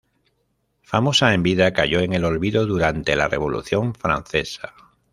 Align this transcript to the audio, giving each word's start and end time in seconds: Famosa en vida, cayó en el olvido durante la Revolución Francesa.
Famosa 0.81 1.31
en 1.35 1.43
vida, 1.43 1.73
cayó 1.73 1.99
en 1.99 2.13
el 2.13 2.25
olvido 2.25 2.65
durante 2.65 3.15
la 3.15 3.27
Revolución 3.27 3.93
Francesa. 3.93 4.73